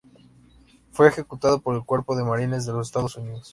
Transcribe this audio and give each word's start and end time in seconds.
Fue 0.89 1.07
ejecutado 1.09 1.61
por 1.61 1.75
el 1.75 1.85
Cuerpo 1.85 2.15
de 2.15 2.23
Marines 2.23 2.65
de 2.65 2.73
los 2.73 2.87
Estados 2.87 3.17
Unidos. 3.17 3.49